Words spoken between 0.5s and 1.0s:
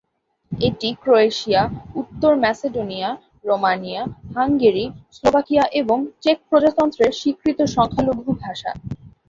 এটি